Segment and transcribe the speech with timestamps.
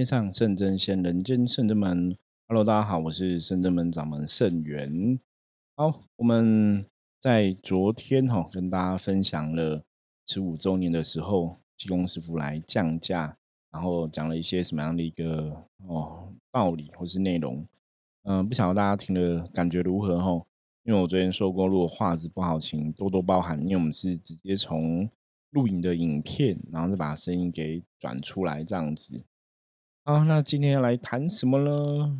[0.00, 2.16] 天上圣真仙，人间圣真门。
[2.48, 5.20] Hello，大家好，我是圣真门掌门圣元。
[5.76, 6.86] 好，我们
[7.20, 9.84] 在昨天哈跟大家分享了
[10.26, 13.36] 十五周年的时候，济公师傅来降价，
[13.70, 17.66] 然后讲了一些什么样的一个哦道理或是内容。
[18.22, 20.46] 嗯，不晓得大家听了感觉如何哈？
[20.84, 25.10] 因为我昨天说过，如果画质不好，请多多包涵，因为我们是直接从
[25.50, 29.22] 录影的影片，然后再把声音给转出来这样子。
[30.10, 32.18] 好，那今天要来谈什么呢？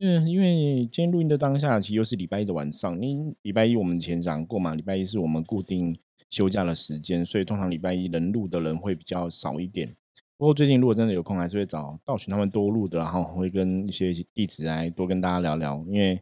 [0.00, 3.00] 嗯，因为今天录音的当下，其实又是礼拜一的晚上。
[3.00, 5.96] 因礼拜一我们前讲过嘛，礼拜一是我们固定
[6.30, 9.94] 休假的时间，所以通常礼拜一能录的人会比较少一点。
[10.36, 16.20] 不过最近如果真的有空，还是会找道群他们多录的，然后会跟一些弟子来多跟大家聊聊，因为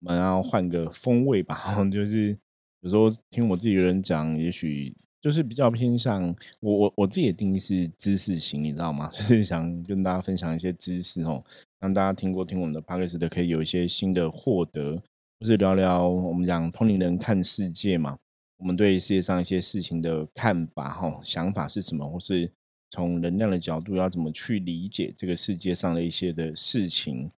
[0.00, 1.56] 我们要换个风味吧。
[1.88, 2.36] 就是
[2.80, 4.96] 有时候听我自己的人讲，也许。
[5.20, 9.08] 就是比较偏向我我我自己的定义是知识型，你知道吗？
[9.12, 11.44] 就是想跟大家分享一些知识哦，
[11.80, 14.96] 让大家听过听我们的 p o d c a s 的，可以有一些新的获得，
[15.38, 18.16] 或是聊聊我们讲同龄人看世界嘛，
[18.58, 22.50] 我们对世界上一些事情的看法哈，想法是什么，或是
[22.90, 27.30] 从能量的角度要怎么去理解这个世界上的一些的事情。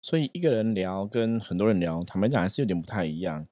[0.00, 3.44] 所以一个人聊跟很多人聊，坦白讲还是有点不太一样。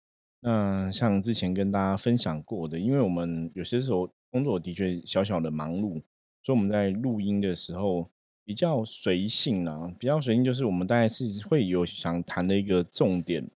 [0.44, 6.02] 那像之前跟大家分享过的，因为我们有些时候工作的确小小的忙碌，
[6.42, 8.10] 所以我们在录音的时候
[8.44, 13.48] 比较随性啦，比较随性就是我们大概是会有想谈的一个重点，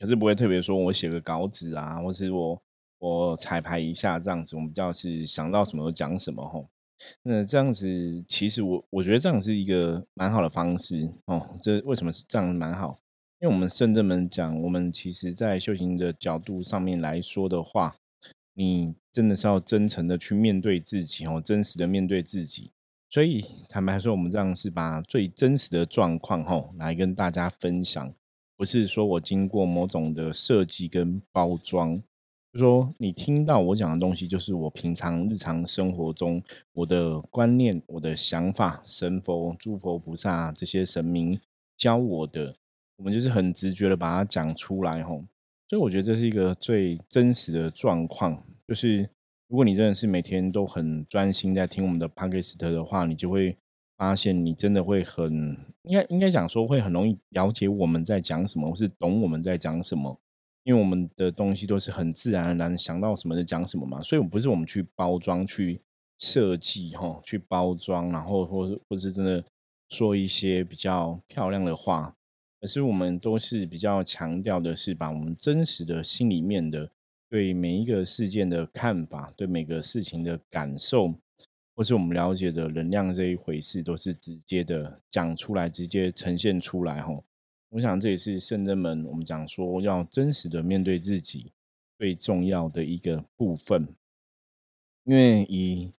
[0.00, 2.62] 可是不会特别说我写个稿子啊，或是我
[2.98, 6.68] 我彩排一下这样子，我们比较是想到什么就讲什么吼。
[7.22, 11.56] 那这样子其实我我觉得这样是一个蛮好的方式哦。
[11.62, 13.01] 这为什么是这样蛮好？
[13.42, 17.96] 因为我们圣正们讲，我们其实在修行的角度上面来说的话，
[18.54, 22.70] 你真的是要真诚的去面对自己哦，真实的面对自己。
[23.10, 28.14] 所以坦白说，我们这样是把最真实的状况吼来跟大家分享，
[28.56, 32.00] 不是说我经过某种的设计跟包装，
[32.52, 36.40] 就说你听到我讲的东西，就是我平常日常生活中
[36.74, 41.40] 我的观念、我的想法，神佛、诸佛菩萨这些神明
[41.76, 42.54] 教我的。
[43.02, 45.24] 我们就是很直觉的把它讲出来吼，
[45.68, 48.44] 所以我觉得这是一个最真实的状况。
[48.68, 49.10] 就是
[49.48, 53.56] 如果你真的是每天都很专心在听我们的 podcast 的话，你就会
[53.96, 60.20] 发现你真的会很应该应该讲说会很容易了解我们在讲什么，或是懂我们在讲什么。
[60.62, 65.80] 因为我们的东西都是很自然而然想到什么就讲什么嘛，所以不是我们去包装、去
[66.20, 69.44] 设计哈，去包装，然后或或是真的
[69.88, 72.14] 说一些比较漂亮的话。
[72.62, 76.88] 可是我们都是比较强调的是，把我们真实的心里面的
[77.28, 81.12] 对每一个事件的看法，对每个事情的感受，
[81.74, 87.02] 或是我们了解的能量这一回事，都是直接的讲出来，直接呈现出来。
[87.02, 87.24] 吼，
[87.70, 91.50] 我想这也是圣人们我们讲说要真实的面对自己
[91.98, 93.88] 最重要的一个部分。
[95.02, 95.90] 因为以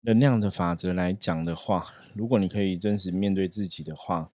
[0.00, 4.32] 能量的法则来讲的话，如果你可以真实面对自己的话，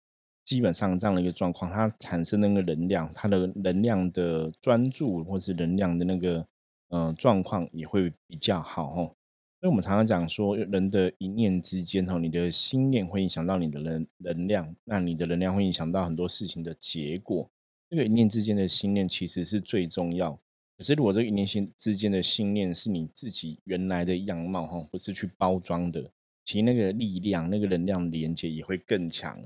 [0.49, 6.47] 基本上这样的一个状况，它产生那个能量，它的能量的专注或是能量的那个
[6.89, 9.15] 呃状况也会比较好哦。
[9.61, 17.47] 所以我们常常讲说，人的一念之间哦，你的心念会影响到你的能能量，那你的能量会影响到很多事情的结果。
[17.91, 20.33] 这个一念之间的心念其实是最重要。
[20.79, 26.11] 可是如果这个一念心之间的心念是你自己原来的样貌哈，不是去包装的，
[26.47, 29.39] 其实那个力量、那个能量连接也会更强。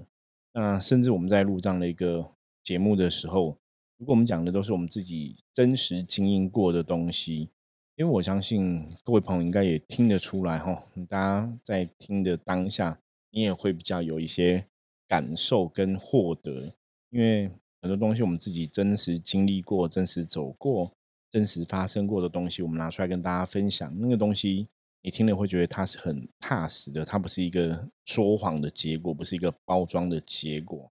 [0.54, 2.32] 那甚至我们在录这样的一个
[2.62, 3.56] 节目的时候，
[3.96, 7.48] 如果我们讲的都是我们自己真实经营过的东西，
[7.96, 12.98] 因为我相信各位朋友应该也听得出来哈，大家在听的当下，
[13.30, 14.66] 你也会比较有一些
[15.08, 16.74] 感受跟获得，
[17.10, 20.92] 因为很多东西我们自己真实经历过、真实走过、
[21.30, 24.68] 真实发生过的东西，我们拿出来跟大家分享，那个东西。
[25.02, 30.90] 你听了会觉得它是很踏实的，它不是一个说谎的结果，不是一个包装的结果。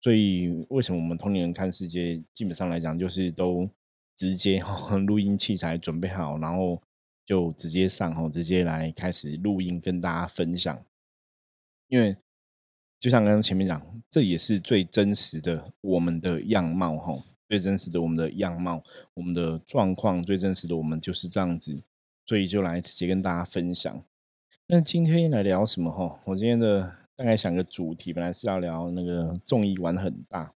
[0.00, 3.68] 所以为什么我们同龄人看世界，基本上来讲就是都
[4.16, 6.82] 直接哈录音器材准备好，然后
[7.24, 10.84] 就直接上哈，直接来开始录音跟大家分享。
[11.88, 12.16] 因为
[12.98, 18.82] 就像刚刚前面讲，这也是最真实的我们的样貌哈，最真实的我们的样貌，
[19.14, 21.82] 我们的状况，最真实的我们就是这样子。
[22.26, 24.02] 所以就来直接跟大家分享。
[24.66, 26.20] 那今天来聊什么哈？
[26.24, 30.52] 我今天的大概想个主题，本来是要聊那个综艺玩很大，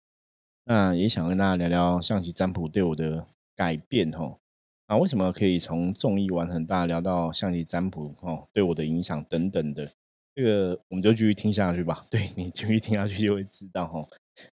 [0.64, 3.26] 那也想跟大家聊聊象棋占卜对我的
[3.56, 4.38] 改变哈。
[4.86, 9.90] 啊，为什么可以从综艺玩很大聊到象棋占卜哦对我的影响等等的？
[10.34, 12.04] 这个我们就继续听下去吧。
[12.10, 14.06] 对你继续听下去就会知道哈。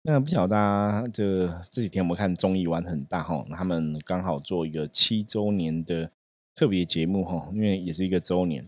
[0.03, 6.09] 那不晓得大家这这几天我们看综艺玩很大哈，他们刚好做一个七周年的
[6.55, 8.67] 特别节目哈，因为也是一个周年。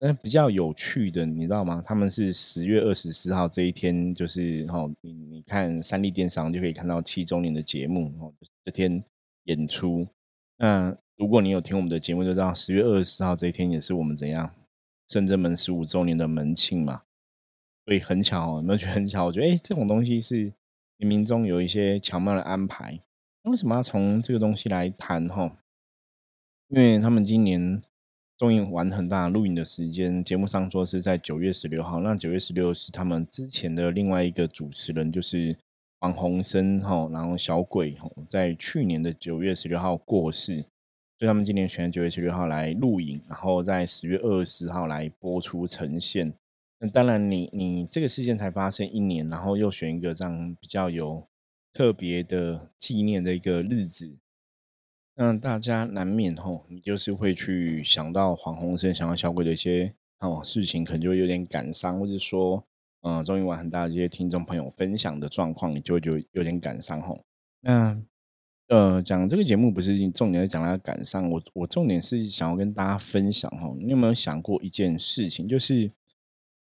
[0.00, 1.82] 那比较有趣的，你知道吗？
[1.84, 8.32] 他们是十月二十四号这一天，就是哈，你你看三立电商就可以看到七周年的节目哦，
[8.64, 9.02] 这天
[9.44, 10.06] 演出。
[10.56, 14.52] 那如果你有听我们的节目，就知道十月二十四号这一天也是我们怎样
[15.08, 17.02] 深圳门十五周年的门庆嘛。
[17.84, 19.24] 所以很巧，有没有觉得很巧？
[19.24, 20.52] 我觉得哎，这种东西是
[20.98, 23.00] 冥冥中有一些巧妙的安排。
[23.42, 25.56] 那为什么要从这个东西来谈哈？
[26.68, 27.82] 因为他们今年。
[28.38, 31.98] 终于玩很大，录影的时间节目上说是在九月十六号。
[31.98, 35.56] 那九月十六是他们之前的另外一个主持人，就是
[35.98, 40.54] 黄鸿升哈，然后小鬼哈，在去年的九月十六号过世，
[41.18, 46.32] 所以他们今年选九月十六号来录影，然后在十月二十号来播出呈现。
[46.78, 51.26] 那当然，你你这个事件才发生一年，然后又选一个这样比较有
[51.72, 54.16] 特别的纪念的一个日子。
[55.20, 62.64] 那大家难免吼，你就是会去想到黄鸿升、想到小鬼的一些哦事情，可能就会有点感伤，或者说，
[63.02, 67.24] 嗯，终于玩很大的这些听众朋友分享的状况，你就会就有点感伤吼。
[67.62, 68.00] 那
[68.68, 71.28] 呃，讲这个节目不是重点，是讲他感伤。
[71.28, 75.90] 我我重点是想要跟大家分享吼，你有没有想过一件事情，就是，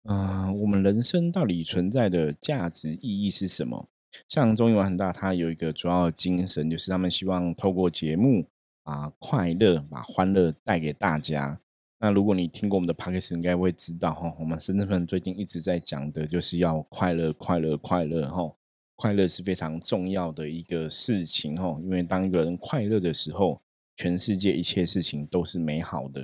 [0.03, 3.89] 嗯，我们人生到底存在的价值意义是什么？
[4.29, 8.47] 像综艺玩很大，它有一个主要精神，就是他们希望透过节目
[8.83, 11.59] 把快乐、把欢乐带给大家。
[11.99, 18.55] 那如果你听过我们的 p o d c a 应该会知道哈，我们深圳粉最近一直在讲的就是要快乐、快乐、快乐哈。
[18.95, 23.59] 快乐是非常重要的一个事情哈，因为当一个人快乐的时候，
[23.97, 26.21] 全世界一切事情都是美好的；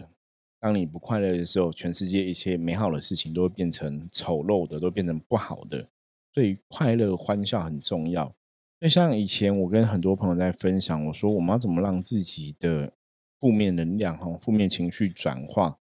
[0.59, 5.87] 当你不快乐的时候，全世界一切美好的事情都会变成丑陋的，都变成不好的。
[6.33, 8.33] 所以快乐欢笑很重要。
[8.81, 12.93] 那像以前我跟很多朋友在分享，我说我们要怎么让自己的
[13.39, 15.77] 负面能量、哈负面情绪转化。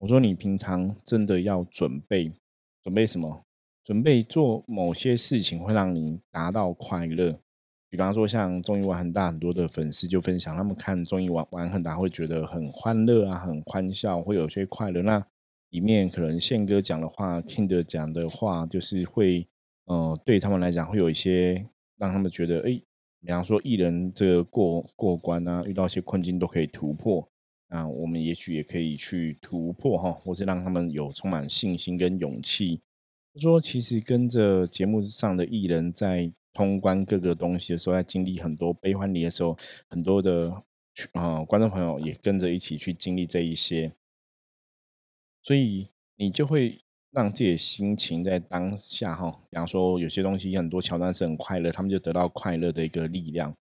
[0.00, 2.32] 我说你平常真的要准备
[2.82, 3.44] 准备什么？
[3.82, 7.38] 准备做某些事情会让你达到快乐。
[7.88, 15.00] 比方说像综艺玩很大，很多的粉丝就分享，他们看综艺玩玩很大会觉得很欢乐啊，很欢笑，会有些快乐。
[15.00, 15.24] 那
[15.70, 19.48] 里面可能宪哥讲的话，King 讲的话，就是会。
[19.86, 22.80] 呃，对他们来讲，会有一些让他们觉得，哎，
[23.20, 27.28] 比方说艺人这个过过关啊，遇到一些困境都可以突破，
[27.68, 32.80] 啊，我们也许也可以去突破哈，或是让他们有充满信心跟勇气。
[33.38, 39.54] 说其实跟着节目上的艺人，在通关各个东西的时候，在经历很多悲欢离的时候，
[39.88, 40.62] 很多的
[41.12, 43.92] 啊观众朋友也跟着一起去经历这一些，
[45.42, 46.78] 所以你就会。
[47.14, 53.54] 让自己的心情在当下哈，比方说有些东西很多桥段是很快乐，他们就得到快乐的一个力量。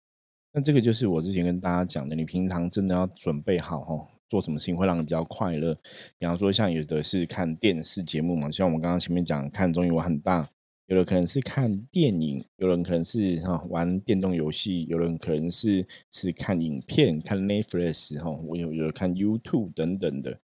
[0.54, 5.78] 那这个就是我之前跟大家讲的，你平常真的要准备好哈，做什么事情会让你比较快乐。
[6.18, 10.50] 比方说像有的是看电视节目嘛，像我们刚刚前面讲看综艺玩很大，
[10.88, 20.40] 有的可能是看电影，有人可能是哈玩电动游戏，有人可能是是看影片，看 Netflix 哈，我有有看 YouTube 等等的，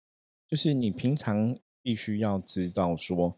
[0.50, 1.57] 就是你平常。
[1.88, 3.38] 必须要知道说，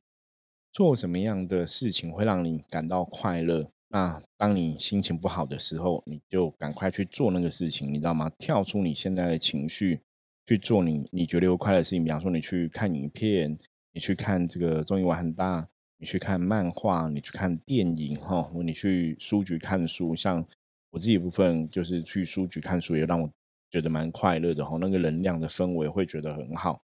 [0.71, 3.69] 做什么样的事情会让你感到快乐。
[3.89, 8.27] 那当你心情不好的时候，你就赶快去做那个事情，你知道吗？
[8.39, 10.01] 跳出你现在的情绪，
[10.47, 12.03] 去做你你觉得有快乐的事情。
[12.03, 13.55] 比方说，你去看影片，
[13.93, 15.69] 你去看这个综艺玩很大，
[15.99, 20.15] 你去看漫画，你去看电影，哈，你去书局看书。
[20.15, 20.43] 像
[20.89, 23.29] 我自己部分，就是去书局看书，也让我
[23.69, 26.81] 觉得蛮快乐的，哈，那个能量的氛围会觉得很好。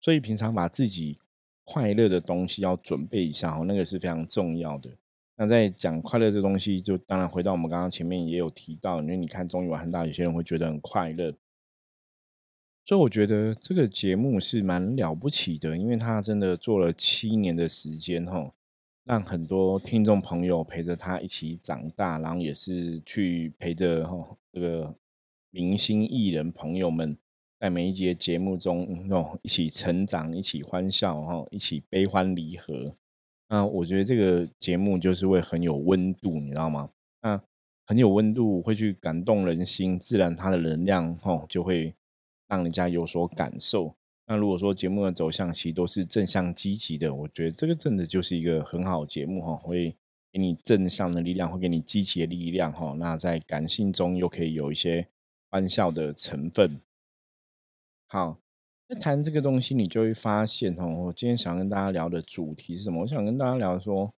[0.00, 1.18] 所以平常把自己
[1.64, 4.90] 快乐的东西要准备一下哦，那个是非常重要的。
[5.36, 11.34] 那在讲快乐这东西，就当然回到我们刚刚前面也有提到，因为你看综艺玩很大，有些人会觉得很快乐。
[12.84, 18.52] 所以我觉得这个节目是蛮了不起的，因为他真的做了七年的时间哈，
[19.04, 24.94] 让很多听众朋友陪着他一起长大，然后也是去陪着哈这个
[25.50, 27.18] 明星艺人朋友们。
[27.58, 32.94] 在每一节节目中，哦，一起成长，一起欢笑，哈，一起悲欢离合。
[33.48, 36.90] 那我觉得这个节目就是会很有温度，你知道吗？
[37.22, 37.42] 那
[37.86, 41.94] 很有温度，会去感动人心，自然它的能量，哦，就会
[42.46, 43.96] 让人家有所感受。
[44.26, 49.96] 那如果说节目的走向其实都是正向积极的，我觉得这个真的就是一个很好节目，哈，会
[50.30, 52.94] 给你正向的力量，会给你积极的力量，哈。
[52.98, 55.08] 那在感性中又可以有一些
[55.50, 56.80] 欢笑的成分。
[58.10, 58.38] 好，
[58.88, 63.02] 那谈这个东西，你就会发现哦，我今天想跟大家聊的主题是什么？
[63.02, 64.10] 我想跟大家聊说，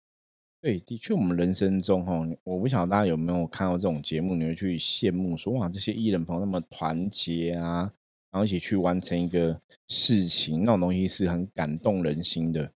[0.61, 7.91] 对，的确，我们人生中哈，我不晓得大家有没有看到这种节目，你会去羡慕说，哇，这些艺人朋友那么团结啊，
[8.31, 12.71] 然后一起去完成一个事情，那种东西是很感动人心的。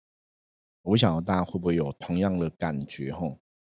[0.82, 3.38] 我不晓得大家会不会有同样的感觉哈？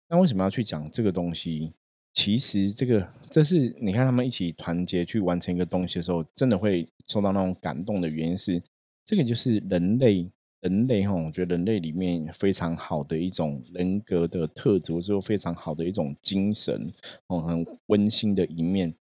[0.08, 1.72] 那为什么要去讲这个东西？
[2.14, 8.62] 其实这个，这是你看他们一起团结去完成一个东西的时候，真的会受到那种感动的原因是，
[9.04, 10.30] 这个就是人类，
[10.60, 16.90] 人类哈，我觉得人类里面非常好的一种人格的特质，或者说非常好的一种精神，
[17.26, 18.94] 哦，很温馨的一面，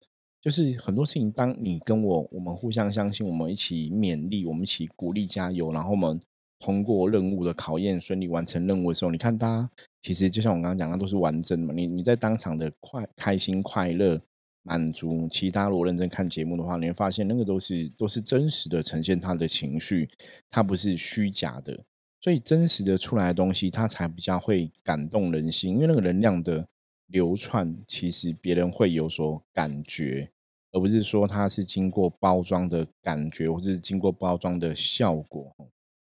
[0.41, 6.21] 就是很多事情，当你跟我，我们互相相信，我们一起勉励，我们一起鼓励加油，然后我们。
[6.63, 9.71] 通过任务的考验，顺利完成任务的时候，你看，大家
[10.03, 11.75] 其实就像我刚刚讲的，都是完整的嘛。
[11.75, 14.21] 你你在当场的快开心、快乐、
[14.63, 20.09] 满足，其他如果认真看节目的话，你会发现那个都是都是真实的呈现他的情绪，
[20.51, 21.79] 它不是虚假的。
[22.23, 26.67] 所以真实的出来的东西，它才比较会感动人心，因为那个能量的
[27.07, 30.31] 流窜，其实别人会有所感觉，
[30.73, 35.55] 而不是说它是经过包装的感觉，或者是经过包装的效果。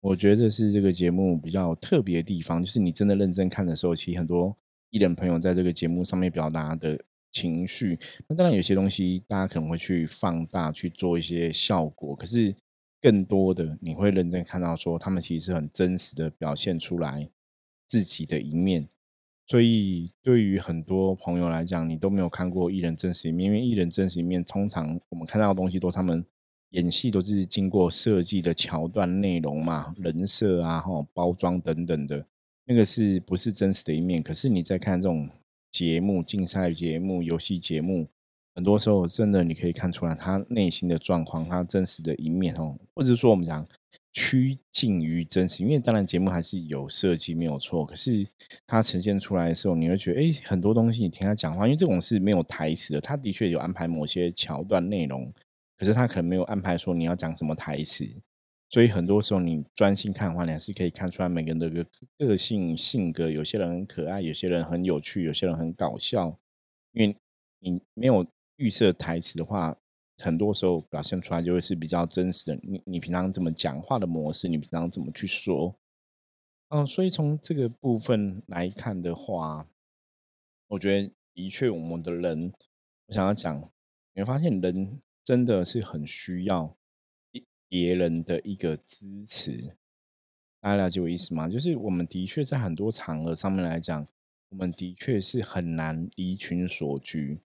[0.00, 4.56] 我觉得这是这个节目比较特别的地方，就是你真的认真看的时候，其实很多
[4.90, 7.98] 艺人朋友在这个节目上面表达的情绪，
[8.28, 12.54] 那当然有些东西大家可能会去放大去做一些效果，可是
[13.00, 17.28] 更多的你会认真看到说，他们其实是很真实的表现出来
[17.88, 18.88] 自己的一面。
[19.48, 26.24] 所以对于很多朋友来讲，你都没有看过艺人真实一面，因为艺人真实一面通常我们看到的东西都是他们。
[26.70, 32.26] 演戏都是经过设计的桥段、内容嘛，人设啊、哈包装等等的，
[32.66, 34.22] 那个是不是真实的一面？
[34.22, 35.28] 可是你在看这种
[35.70, 38.08] 节目、竞赛节目、游戏节目，
[38.54, 43.66] 很多时候真的你可以看出来他内心的状况，他真实的一面哦，或者说我们讲
[44.12, 48.26] 趋近于真实，因为当然节目还是有设计没有错，可是
[48.66, 55.32] 它呈现出来的时候，你会觉得哎，很多东西你听他讲话，因为这种是没有台词的，他的确有安排某些桥段内容。
[55.76, 58.04] 可是他可能没有安排说你要讲什么台词，
[58.70, 61.86] 所以很多时候你专心看的话，你还是可以看出来每个人的个
[62.18, 63.30] 个性性格。
[63.30, 66.38] 有些人很可爱，有些人很有趣，有些人很搞笑。
[66.92, 67.14] 因为
[67.58, 69.76] 你没有预设台词的话，
[70.16, 72.58] 很多时候表现出来就会是比较真实的。
[72.62, 75.76] 你你平常怎么讲话的模式，你平常怎么去说？
[76.70, 79.68] 嗯，所以从这个部分来看的话，
[80.68, 82.52] 我觉得的确我们的人，
[83.06, 83.56] 我想要讲，
[84.14, 84.98] 你会发现人。
[85.26, 86.76] 真的是很需要
[87.68, 89.74] 别人的一个支持，
[90.60, 91.48] 大家了解我意思吗？
[91.48, 94.06] 就是我们的确在很多场合上面来讲，
[94.50, 97.40] 我们的确是很难离群所居，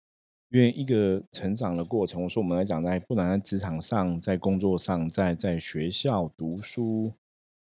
[0.49, 2.21] 因为一个成长的过程。
[2.21, 7.13] 我说我们来讲，在不管在职场上、在工作上、在在学校读书，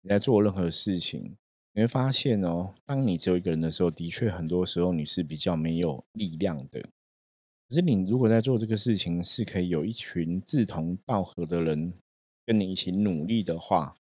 [0.03, 1.35] 你在做任何事情，
[1.73, 6.85] 你会发现哦，当你只有一个人的时候，的确很多时候你是比较没有力量的。
[7.71, 11.93] 可是你如果在做这个事情，是可以有一群志同道合的人
[12.45, 13.95] 跟你一起努力的话，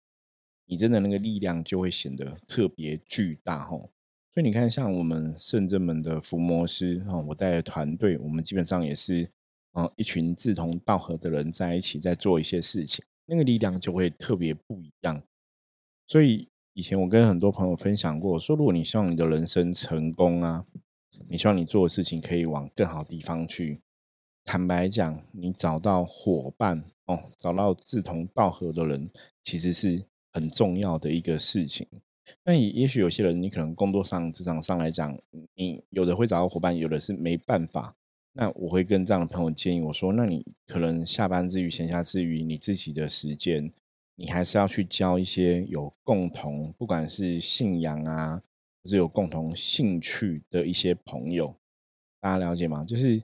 [0.64, 3.90] 你真的那个力量就会显得特别巨大吼。
[4.32, 9.30] 所以你看，像我们圣正门的伏魔师，我带的团队，我们基本上也是
[9.72, 15.22] 啊一群志同道合的人在一起在做一些事情，那个力量就会特别不一样。
[16.06, 20.64] 所以以前我跟很多朋友分享过，说如果你希望你的人生成功啊。
[21.28, 23.80] 你希望你做的事情可以往更好地方去。
[24.44, 29.10] 坦白讲，你找到伙伴哦，找到志同道合的人，
[29.42, 31.86] 其实是很重要的一个事情。
[32.44, 35.18] 那也也许有些人，你可能工作上、职场上来讲，
[35.54, 37.94] 你有的会找到伙伴，有的是没办法。
[38.32, 43.72] 那我会跟这样的朋友建议我说：，那你可能下班之余、闲暇之余，你自己的时间，
[44.14, 48.42] 你还是要去交一些有共同，不管是信仰啊。
[48.84, 51.54] 是有共同兴趣的一些朋友，
[52.20, 52.84] 大家了解吗？
[52.84, 53.22] 就是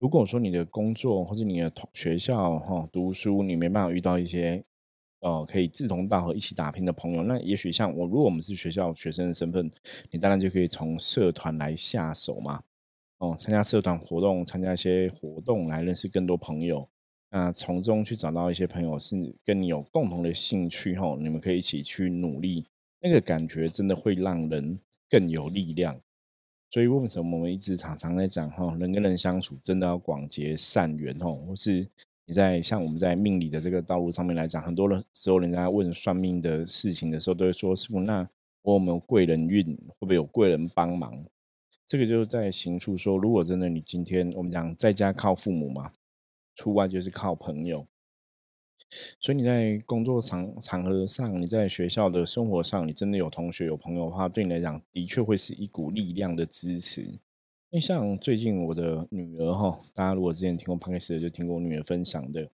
[0.00, 4.64] 如果说你的工作或者你的同学校哈读书，你没办法遇到一些
[5.20, 9.70] 呃可以志同道合一起打拼的朋友，那也许像我，如果我们是学校学生的身份，
[10.10, 12.62] 你当然就可以从社团来下手嘛。
[13.18, 16.86] 哦，参加社团活动，参加一些活动来认识更多朋友，
[17.30, 22.66] 那从中去找到一些朋友是跟你有共同的兴趣哈，你们可以一起去努力，
[23.00, 24.80] 那个感觉真的会让人。
[25.14, 25.96] 更有力量，
[26.70, 31.88] 所以为什么我们一直常常在讲哈，人跟人相处真的要广结善缘哦，或是
[32.26, 38.28] 你在像我们在命理的这个道路上面来讲，很多的时候人家问算命的事情的时候，都会说师傅，那
[38.62, 41.24] 我有没有贵人运，会不会有贵人帮忙？
[41.86, 45.92] 这个就是在行处说，如果真的你今天我们讲在家靠父母嘛，
[46.56, 47.86] 出外就是靠朋友，
[49.18, 57.02] 所以你在工作场场合上，你在学校的生活上，你真的有同学有朋友的话，对你来讲的确会是一股力量的支持。
[57.02, 62.48] 因为像最近我的女儿哈，大家如果之前听过 p o d c 就听过我女儿分享的。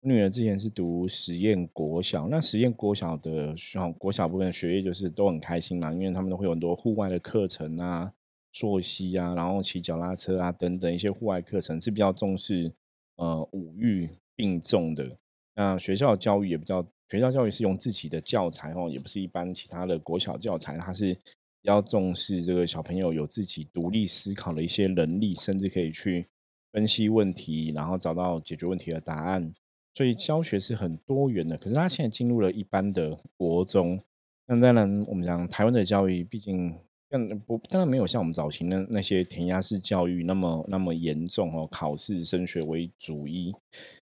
[0.00, 8.12] 女儿之前是读实验国小，那实验国小的小国小部分的学业就是都很开心嘛，因为他们都会有很多户外的课程啊，
[8.52, 12.72] 作息啊，然后骑脚拉车啊等等一些户外课程是比较重视
[13.16, 15.18] 呃五育并重的。
[15.54, 26.26] 那学校教育也比较，学校教育是用自己的教材哦，也不是一般其他的国小教材，它是比较重视这个小朋友有自己独立思考的一些能力，甚至可以去
[26.72, 29.54] 分析问题，然后找到解决问题的答案。
[29.94, 31.56] 所以教学是很多元的。
[31.56, 34.02] 可是他现在进入了一般的国中，
[34.46, 36.76] 那当然我们讲台湾的教育，毕竟
[37.08, 43.54] 更不当然没有像我们早期那那些填鸭式教育那么那么严重哦，考试升学为主一。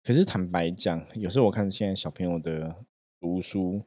[0.03, 2.75] 可是坦白讲，有时候我看现在小朋友的
[3.21, 3.81] 读书，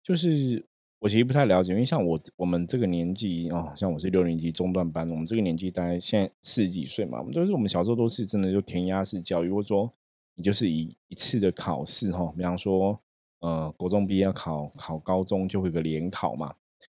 [0.00, 0.64] 就是
[1.00, 9.92] 我其实不太了解，因为像我我们这个年纪哦，像我是六年级中段班，我们这个年纪大概现在四十几岁嘛，我们都是我们小时候都是真的就填鸭式教育，或者说
[10.36, 12.96] 你就是以一次的考试哈，比方说
[13.40, 16.54] 呃国中毕业要考考高中就会有个联考嘛，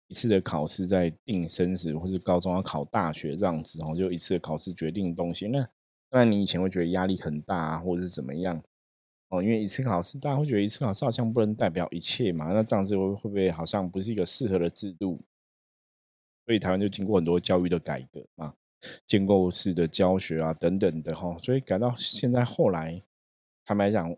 [0.09, 5.65] 一次的考试在定生死，或是高中要考大学这样子哦，就一次的考试决定东西那。
[6.13, 8.62] 当然，你以前会觉得压力很大，或者是怎么样
[9.29, 9.41] 哦？
[9.41, 12.53] 因为一次考试，大家会觉得一次考试好像不能代表一切嘛。
[12.53, 15.20] 那这样子会会不会好像不是一个适合的制度？
[16.46, 18.53] 所以台湾就经过很多教育的改革嘛，
[19.08, 21.36] 建构式的教学啊等等的哈。
[21.39, 23.01] 所以改到现在后来，
[23.65, 24.15] 坦白讲，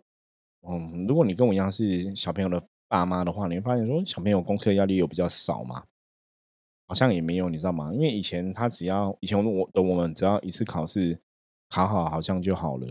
[0.68, 5.82] 嗯，如果你跟我一样是小朋友的爸妈的话，你会发现说小朋友功课压力有比较少嘛？
[6.88, 7.94] 好像也没有，你知道吗？
[7.94, 11.18] 因为以前他只要以前我的我们只要一次考试。
[11.84, 12.88] 考好好像就好了，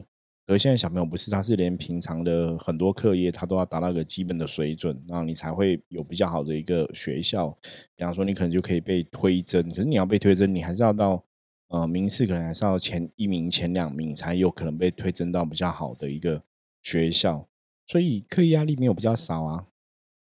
[0.47, 7.49] 而现在小朋友不是，他是连平常的很多课业他都要达到一个基本的水准，然后你才会有比较好的一个学校。
[7.97, 11.25] 比方说，你可能就可以被推甄，可是你要被推甄，你还是要到
[11.69, 16.43] 呃名次可能还是要前一名、前两名才有可能被推甄到比较好的一个
[16.83, 17.49] 学校。
[17.87, 19.67] 所以课业压力没有比较少啊，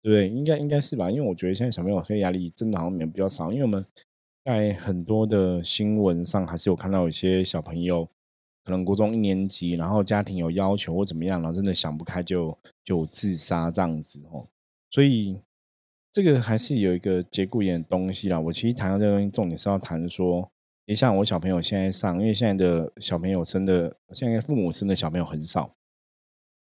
[0.04, 0.30] 对不对？
[0.30, 1.10] 应该应该是吧？
[1.10, 3.84] 因为我觉得现在小朋友课业压力真的好像没有比较少，因为我们
[4.46, 8.08] 在很多的新闻上还是有看到有些小朋友。
[8.64, 14.48] 可能国中一年级，然后家庭有要求或怎么样，然后真的想不开就就自杀这样子哦。
[14.90, 15.38] 所以
[16.12, 18.40] 这个还是有一个节骨眼的东西啦。
[18.40, 20.50] 我其实谈到这个东西，重点是要谈说，
[20.86, 25.76] 你像我小朋友现在上，因为现在的小朋友生的，现在父母生的小朋友很少，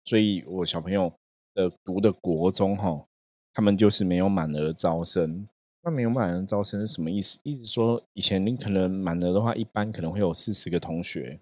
[0.04, 1.12] 所以我小朋友
[1.54, 3.06] 的读的国中哈，
[3.52, 5.46] 他们就是没有满额招生。
[5.84, 7.38] 那没有满额招生是什么意思？
[7.44, 11.38] 意思说以前你可能满额的话，一般可能会有四十个同学。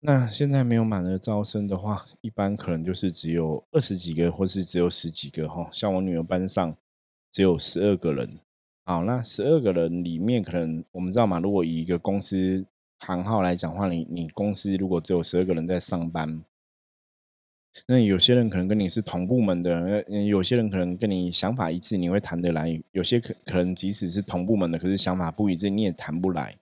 [0.00, 5.68] 那现在没有满额招生的话，一般可能就是只有二十几个，或是只有十几个哈。
[5.72, 6.76] 像我女儿班上
[7.32, 8.38] 只有十二个人，
[8.84, 12.64] 好，那十二个人里面，可能我们知道嘛，如果以一个公司
[13.00, 16.44] 行号来讲话，你你公司如果只有十二个人在上班，
[17.88, 26.56] 那有些人可能跟你是同部门的，有些人可能跟你想法一致，你会谈得来；有些可可能即使是同部门的，可是想法不一致，你也谈不来。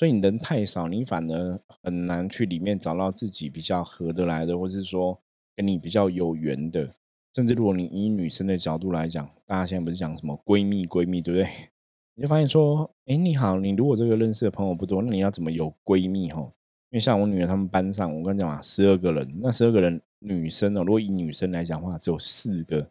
[0.00, 5.20] 所以你人太少，你反而很难去里面找到自己比较合得来的，或是说
[5.54, 6.88] 跟你比较有缘的。
[7.34, 11.50] 甚至如果你以女生的角度来讲，大家现在不是讲什么闺蜜闺蜜，对不对？
[12.16, 16.30] 你就发现说，哎，你好，你如果这个认识的朋友不多，那你要怎么有闺蜜？
[16.30, 16.40] 哈，
[16.88, 22.90] 因为像我女儿他们班上，我跟你讲啊，十二个人，那十二个人女生哦，如果以女生来讲的话，只有四个，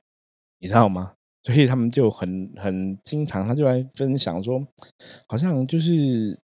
[0.59, 1.13] 你知道吗？
[1.41, 4.63] 所以他们就很很经常，他就来分享说，
[5.25, 6.39] 好像就是。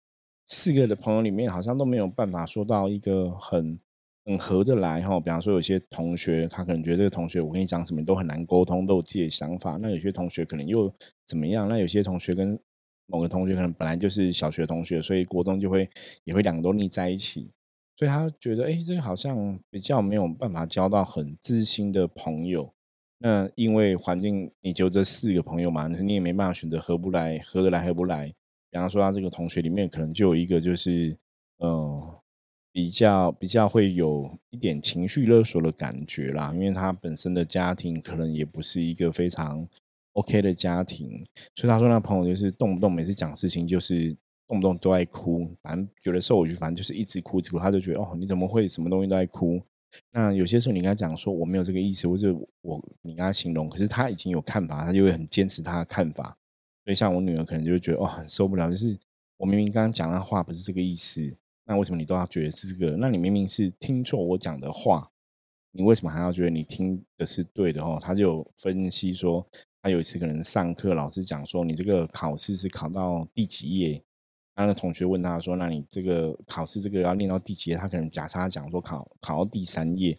[0.46, 3.78] 四个的朋友里面，好像都没有办法说到一个很
[4.26, 5.20] 很合得来哈。
[5.20, 9.78] 比方说，有些同学他可能觉得这个同学我跟你讲什么都很难沟通，都有自己的想法。
[9.78, 10.94] 那有些同学可能又
[11.26, 11.68] 怎么样？
[11.68, 12.60] 那有些同学跟
[13.08, 15.90] 某个同学可能本来就是小学同学，所以国中就会
[16.24, 17.52] 也会两个都腻在一起。
[17.98, 22.72] 所以他觉得，哎，这个好像比较没有办法交到很知心的朋友。
[23.20, 28.34] 那因为环境，你就这四个朋友嘛，你也没办法选择合不来，合得来合不来。
[28.76, 31.18] 比方说，他这个同学里面可能就有一个，就是，
[31.60, 32.22] 呃，
[32.74, 36.52] 比较比较会有一点情绪勒索的感觉啦。
[36.54, 39.66] 因为他本身的家庭可能也不是一个非常
[40.12, 44.14] OK 的家庭，所以他说那朋友就是动不动每次讲事情就是
[44.46, 47.58] 动不动都爱哭，反正觉得受委屈，反正就是一直哭一直哭。
[47.58, 49.62] 他就觉得哦，你怎么会什么东西都在哭？
[50.12, 56.36] 那有些时候你跟他讲说我没有这个意思，或者我你跟他形容，可是他已经有看法，他就会很坚持他的看法。
[56.86, 58.70] 所以，像我女儿可能就会觉得，哦，很受不了。
[58.70, 58.98] 就是
[59.38, 62.96] 我明明刚刚讲的话不是这个意思，那为什么你都要觉得是这个？
[62.98, 65.10] 那你明明是听错我讲的话，
[65.72, 67.98] 你为什么还要觉得你听的是对的哦？
[68.00, 69.46] 他就分析说，
[69.82, 74.04] 他有一次可能上课，老师讲说，你这个考试是考到第几页？
[74.56, 77.76] 那个同学问他说，那你这个考试这个要练到第几页？
[77.76, 80.18] 他可能假设他讲说考考到第三页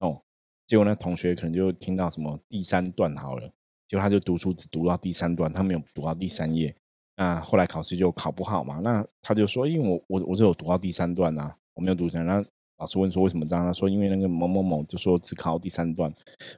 [0.00, 0.20] 哦，
[0.66, 3.50] 结果那，同学可能就听到什么第三段好了，
[3.88, 6.74] 结果他就读书只读到第三段，他没有读到第三页。
[7.16, 8.80] 那后来考试就考不好嘛？
[8.80, 12.24] 那他就说，因为我我我只有读到第三段呐，我没有读成。
[12.26, 12.44] 那
[12.78, 13.64] 老师问说为什么这样？
[13.64, 16.12] 他说因为那个某某某就说只考到第三段。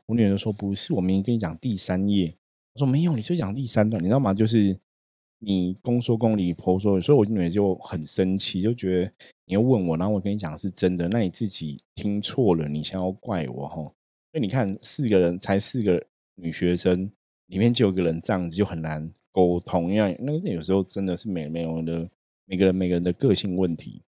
[0.06, 2.34] 我女儿就说不是，我明明跟你讲第三页。
[2.74, 4.34] 我说没有，你就讲第三段，你知道吗？
[4.34, 4.76] 就是
[5.38, 9.12] 你公说公理，婆说，所以我女儿就很生气，就觉得
[9.46, 13.76] 你要问我，然后我跟你讲是真的，那你自己听错了，你想要怪我哈？
[13.76, 13.92] 所
[14.34, 17.08] 以你看，四个人才四个女学生，
[17.48, 19.12] 里面就有个人这样子，就很难。
[19.30, 22.10] 沟通，因为那个有时候真的是每每个人的
[22.44, 24.02] 每个人每个人的个性问题，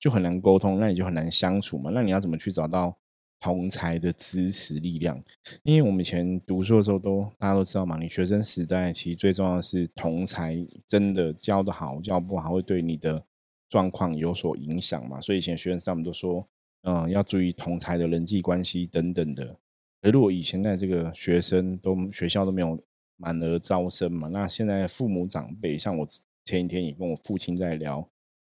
[0.00, 1.92] 就很难沟通，那你就很难相处嘛。
[1.94, 2.96] 那你要怎么去找到
[3.38, 5.22] 同才的支持力量？
[5.62, 10.56] 因为我们以前读书的时候，都大家都知道嘛，你学生时代其实最重要的是同才
[10.88, 13.24] 真的教的好，教不好会对你的
[13.68, 15.20] 状况有所影响嘛。
[15.20, 16.44] 所以以前学生上面都说，
[16.82, 19.56] 嗯，要注意同才的人际关系等等的。
[20.02, 22.78] 而如果以前在这个学生都学校都没有。
[23.18, 26.04] 满额招生嘛，那现在父母长辈，像我
[26.44, 27.98] 前几天也跟我父亲在聊，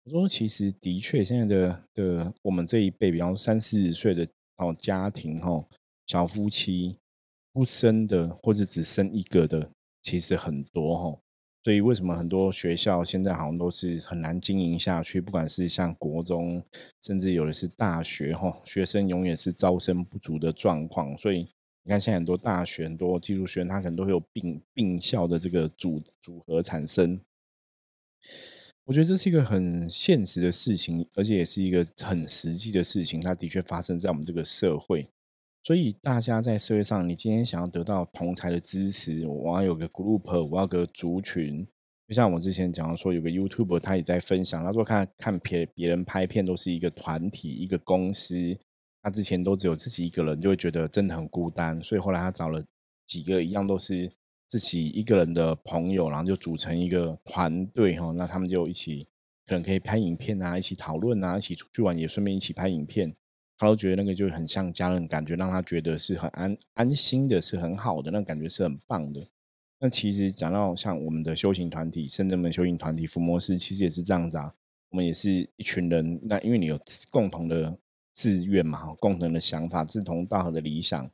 [0.04, 5.66] 我说其实的确现在的的我们这一辈，比方三四十岁的哦家庭哦
[6.06, 6.98] 小夫妻
[7.52, 9.72] 不生的或者只生一个的，
[10.04, 11.20] 其实很多哈。
[11.64, 15.20] 所以为什么很多学校现在好像都是很难经营下去？
[15.20, 16.64] 不管是像国中，
[17.02, 21.48] 甚至有的是大学哈，学生永远是招生不足的状况，所以。
[21.84, 27.20] 你看，现在很多大学、很多技术学院，它可能都会有并并校的这个组组合产生。
[28.84, 33.20] 我觉得这是一个很现实的事情，而且也是一个很实际的事情。
[33.20, 35.10] 它的确发生在我们这个社会。
[35.62, 41.68] 所以，大家在社会上，你今天想要得到同才的支持，我要有个 group，我要个族群。
[42.08, 48.58] 就像我之前讲说，有个 YouTube，他也在分享，他说看看别别人拍片都是一个团体、一个公司。
[49.02, 52.64] 他之前都只有自己一个人，就会觉得真的很孤单，所以后来他找了
[53.06, 54.12] 几个一样都是
[54.48, 58.12] 自己一个人的朋友，然后就组成一个团队哈。
[58.12, 59.08] 那他们就一起
[59.46, 63.16] 可能可以拍影片啊，一起讨论啊，一起出去玩也顺便一起拍影片。
[63.60, 69.28] 他都觉得那个就很像家人，感觉让他觉得是很安安心的，是很好的，那感觉是很棒的。
[69.80, 74.56] 那其实讲到像我们的修行团体，圣人门修行团体伏魔师，其实也是这样子啊。
[74.90, 76.80] 我们也是一群人，那因为你有
[77.12, 77.78] 共同的。
[78.16, 81.10] 志愿嘛，共同的想法，志同道合的理想，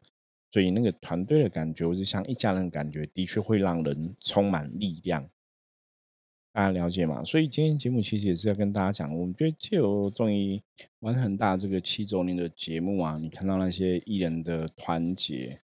[0.50, 5.30] 所以那个团队的感觉，或是像一家人感觉，的确会让人充满力量。
[6.56, 7.22] 大家了解吗？
[7.22, 10.58] 所以今天节目其实也是要跟大家讲，我们觉得借由终于
[11.00, 15.60] 玩很大这个七周年的节目啊，你看到那些艺人的团结，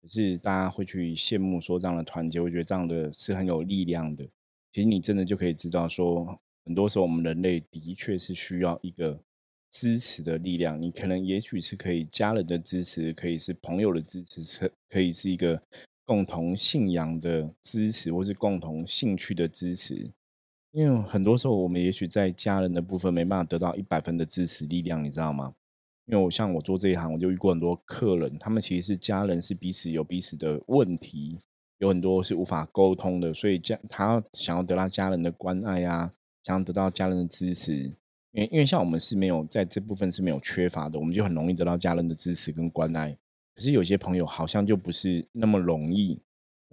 [0.00, 4.24] 可是大家会去羡慕说这样的团结，我觉得这样的是很有力量的。
[4.72, 9.20] 其实你真的就可以知道说，很多时候我们人类的确是需要一个。
[9.68, 15.60] 支持的力量，你可能也许是可以家人的支持，可以是朋友的支持，是可以是一个
[16.06, 20.10] 共同信仰的支持，或是共同兴趣的支持。
[20.76, 25.54] 因为很多时候，我们也许在家人的部分没办法得到一百分的支持力量，你知道吗？
[26.04, 31.38] 因为我像我做这一行，我就遇过很多客人，他们其实是家人，是彼此有彼此的问题，
[31.78, 36.12] 有很多是无法沟通的，所以家他想要得到家人的关爱啊，
[36.44, 37.90] 想要得到家人的支持。
[38.32, 43.16] 因因为像我们是没有在这部分是没有缺乏的，我们就很容易得到家人的支持跟关爱。
[43.54, 46.20] 可是有些朋友好像就不是那么容易。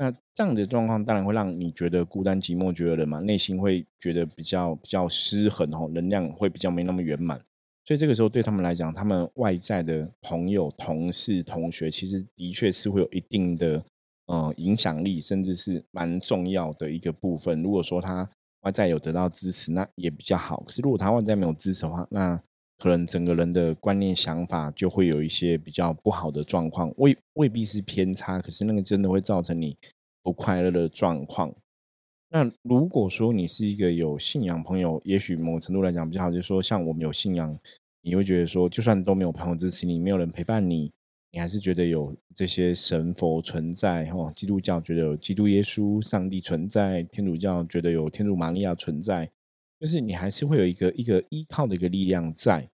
[0.03, 7.39] 那这样的状况当然会让你觉得孤单寂寞，觉得人嘛，内心会觉得比较比较失衡哦，能量会比较没那么圆满。
[7.85, 13.81] 所以这个时候对他们来讲，他们外在的朋友、同事、同学，其实的确是会有一定的
[14.25, 17.63] 呃影响力，甚至是蛮重要的一个部分。
[17.63, 18.29] 如果说他。
[18.63, 20.63] 外在有得到支持，那也比较好。
[20.65, 22.41] 可是如果他外在没有支持的话，那
[22.83, 29.77] 可能整个人的观念想法就会有一些比较不好的状况，未未必是偏差，可是那个真的会造成你
[30.21, 31.55] 不快乐的状况。
[32.29, 37.57] 那如果说你是一个有信仰朋友，也许某程度来讲比较好，就是说像我们有信仰，
[38.01, 40.91] 你会觉得说，就算都没有朋友支持你，没有人陪伴你。
[41.31, 49.31] 你还是觉得有这些神佛存在哦，基督教觉得有基督耶稣、上帝存在，天主教觉得有天主玛利亚存在，
[49.79, 52.69] 就是你还是会有一个一个依靠的一个力量在。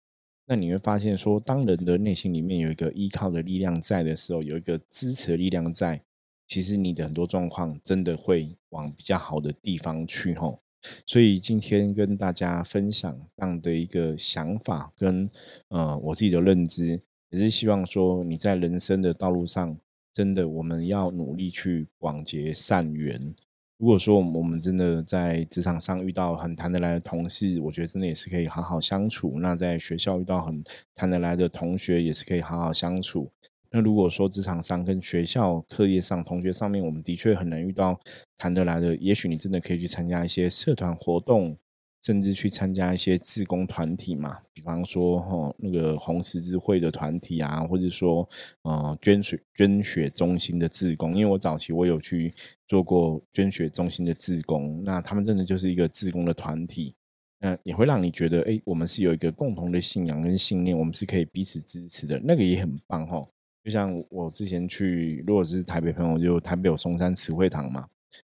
[0.46, 6.02] 那你会发现说，当人的内心里面有一个依靠的力量在的时候，有一个支持的力量在，
[6.46, 10.60] 其实你的很多状况真的会往比较好的地方去吼。
[11.06, 15.30] 所以今天跟大家分享这样的一个想法跟
[15.68, 17.00] 呃我自己的认知。
[17.30, 19.76] 也是希望说你在人生的道路上，
[20.12, 23.34] 真的我们要努力去广结善缘。
[23.76, 29.38] 如果说我们真的在职场上遇到很谈得来的同事，我觉得真的也是可以好好相处。
[29.40, 30.62] 那在学校遇到很
[30.94, 33.30] 谈得来的同学，也是可以好好相处。
[33.70, 37.98] 那如果说职场上跟学校课业上同学上面，我们的确很难遇到
[38.38, 41.56] 谈得来的，也许你真的可以去参加一些社团活动，
[42.04, 48.28] 甚至去参加一些自工团体嘛，比方说哈那个红十字会的团体啊，或者说
[48.60, 52.34] 呃捐血捐血中心的自工，因为我早期我有去
[52.68, 56.94] 做过捐血中心的自工，那他们真的就是一个自工的团体，
[57.40, 63.26] 那也会让你觉得哎，我们是有一个共同的信仰跟信念，我们是可以彼此支持的，那个也很棒哈。
[63.64, 67.88] 就像我之前去，如果是台北朋友，就台北有松山慈惠堂嘛。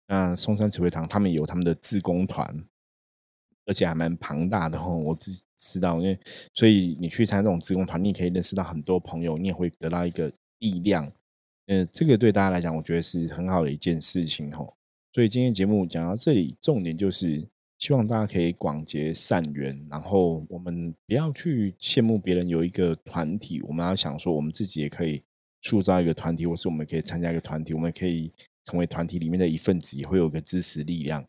[0.07, 2.65] 那松山慈惠堂他们有他们的自工团，
[3.69, 4.97] 而且还蛮庞大的哦。
[4.97, 6.19] 我自知道，因为
[6.53, 11.09] 所以你去参加这种职工团，你可以认识到很多朋友，你也会得到一个力量。
[11.67, 14.73] 呃，这个对大家来讲，我觉得是很好的一件事情哦。
[15.13, 17.47] 所以今天节目讲到这里，重点就是。
[17.79, 25.23] 希望大家可以广结善缘，然后我们不要去羡慕别人有一个团体，我们要想说，我们自己也可以
[25.61, 28.29] 塑造一个团体，或是我们可以参加一个团体，我们可以
[28.65, 31.25] 成为团体里面的一份子，也会有一个支持力量。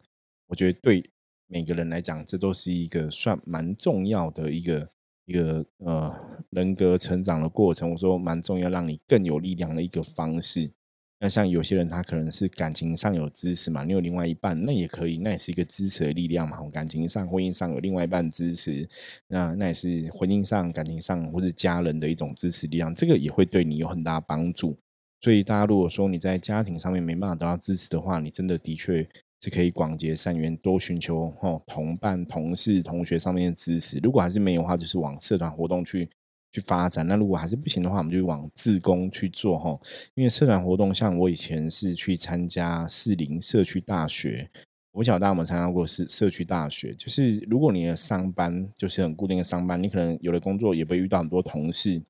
[0.49, 1.09] 我觉得对
[1.53, 4.89] 每个人来讲，这都是一个算蛮重要的一个
[5.27, 6.15] 一个呃
[6.51, 7.91] 人格成长的过程。
[7.91, 10.71] 我说蛮重要，让你更有力量的一个方式。
[11.19, 16.57] 那像有些人，他可能是感情上有支持嘛，你有另外一半，那也可以，那也是一个支持的力量嘛。
[16.71, 18.89] 感情上、婚姻上有另外一半支持，
[19.27, 24.79] 那那也是婚姻上、感情上或者家人的一种支持力量，这个也会对你有很大帮助。
[25.21, 29.07] 所以大家如果说你在家庭上面没办法得到支持的话，你真的的确
[29.41, 33.99] 是可以广结善缘，多寻求哦同伴、同事、同学上面的支持。
[34.03, 36.09] 如果还是没有的话，就是往社团活动去。
[36.53, 39.79] 去发展，那如果还是不行的话，我们就往自工去做哈。
[40.17, 44.51] 因为社团活动，像我以前是去参加四零社区大学，
[44.91, 46.93] 我不晓得大家有没有参加过是社区大学。
[46.95, 52.03] 就是如果你的上班就是很固定的上班，你可能有的工作也不会遇到很多同事，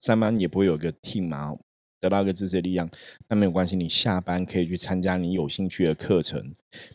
[0.00, 1.56] 上班也不会有个 team 嘛。
[2.02, 2.90] 得到一个支持力量，
[3.28, 3.76] 那没有关系。
[3.76, 6.42] 你下班可以去参加你有兴趣的课程，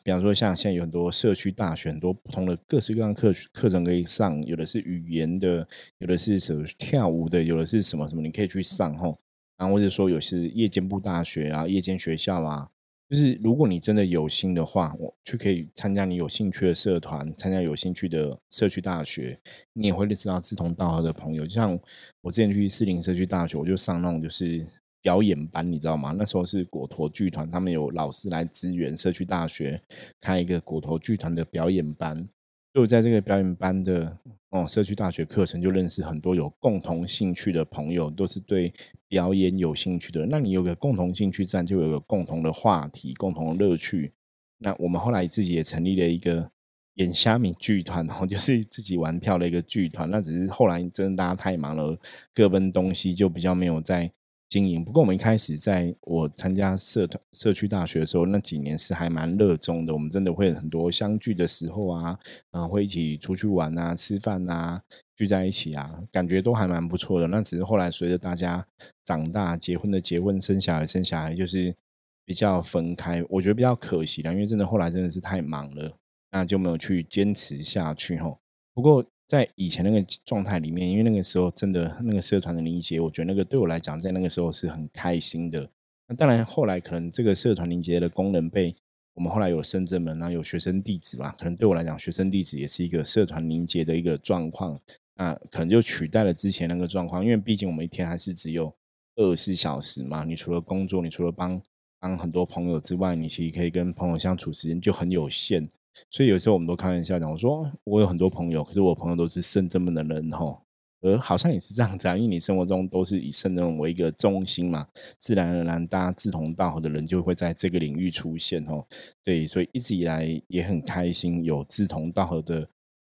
[0.04, 5.66] 比方说像现在有很多社区大学，很多不同的各式各样课课程可以上，有的是语言的，
[6.00, 9.18] 有的是什么跳舞的，有的是什么什么，你可以去上吼。
[9.58, 12.68] 然后或者说有些夜间部大学啊，夜间学校啊，
[13.10, 19.40] 就是如果你真的有心的话，我去可以参加你有兴趣的社团，参加有兴趣的社区大学，
[19.72, 21.48] 你也会认识到志同道合的朋友。
[21.48, 21.80] 就像
[22.20, 24.68] 我之前去四零社区大学，我就上那种就是。
[25.08, 26.14] 表演班你知道吗？
[26.20, 29.82] 那时候是果陀剧团，他们有老师来支援社区大学
[30.20, 32.28] 开一个果陀剧团的表演班。
[32.74, 34.18] 就在这个表演班的
[34.50, 38.74] 哦，社区大学课程就认识很多有共同兴趣的朋友，都是对
[39.08, 40.26] 表演有兴趣的。
[40.26, 44.12] 那你有个共同兴趣，自然就有个共同的话题、共同的乐趣。
[44.58, 46.52] 那我们后来自己也成立了一个
[46.96, 50.12] 演虾米剧团，然后就 是自己玩票的一个剧团。
[50.12, 51.98] 那只是后来真的大家太忙了，
[52.34, 54.12] 各奔东西，就比较没有在。
[54.50, 59.94] 经营不过，我们一开始在我参加社团社区大学的时候，那几年是还蛮热衷的。
[59.94, 62.18] 我们真的会很多相聚的时候啊，
[62.52, 64.82] 嗯，会一起出去玩啊、吃饭啊，
[65.18, 67.28] 聚在一起啊，感觉都还蛮不错的。
[67.28, 68.66] 那只是后来随着大家
[69.04, 71.76] 长大，结婚的结婚，生小孩生小孩，就是
[72.24, 73.22] 比较分开。
[73.28, 75.92] 我觉得比较可惜了，因为真的后来真的是太忙了，
[76.32, 78.40] 那就没有去坚持下去吼。
[78.74, 79.06] 不过。
[79.28, 85.70] 在以前那个状态里面，因为那个时候真的那个社团的凝结，我觉得那个对我来讲，在那个时候是很开心的。
[86.08, 88.74] 那当然，后来可能这个社团凝结的功能被
[89.16, 94.80] 我们后来有深圳门然后，有学生地址嘛，可能对我来讲，学生地址也是一个社团凝结的一个状况。
[95.16, 98.74] 那可能就取代了之前那个状况，因为毕竟我们一天还是只有
[99.16, 100.24] 二十四小时嘛。
[100.24, 101.62] 你除了工作，你除了帮
[102.00, 105.68] 帮很多朋友之外，你其实可以跟朋友相处时间就很有限。
[106.10, 110.62] 所以有时候我们都开玩笑讲，我说我有很多朋友，可是我朋友都是圣这么的人哈，
[111.02, 114.88] 而好像也是这样子啊，因为你生活中都是以圣正门为一个中心嘛，
[115.20, 118.86] 自然而然大家志同道合的人就会在这个领域出现哦。
[119.24, 122.68] 对，所以一直以来也很开心，有志同道合的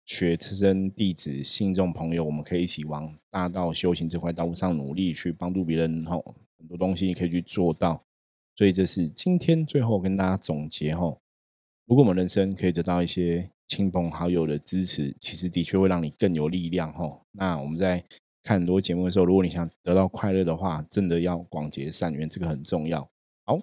[0.07, 6.23] 学生弟子、信众朋友，我们可以一起往大道修行这块道路上努力，去帮助别人吼，
[6.59, 8.03] 很多东西你可以去做到。
[8.57, 11.19] 所以这是今天最后跟大家总结吼。
[11.91, 17.21] 如果我们人生可以得到一些亲朋好友的支持，其实的确会让你更有力量吼。
[17.33, 18.01] 那我们在
[18.45, 23.01] 看很多节目的时候，如果你想得到快乐的话，真的要广结善缘，这个很重要。
[23.45, 23.59] 好。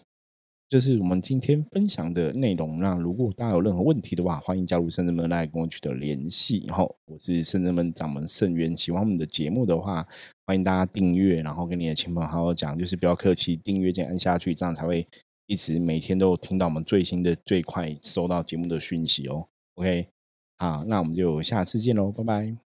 [0.67, 2.79] 就是我们今天分享的内容。
[2.79, 6.65] 那如果大家有任何问题的话，欢迎加入圣人们来跟我取得联系。
[6.67, 10.05] 然后我是圣人们掌门圣元，喜欢我们的节目的话，
[10.45, 15.07] 欢迎大家订阅，然后跟你的亲朋好友讲，就是不要客气，订阅键按下去，这样才会
[15.47, 19.47] 一直每天都听到我们最新的、最快收到节目的讯息哦。
[19.75, 20.09] OK，
[20.57, 22.66] 好，那我们就下次见喽，拜拜。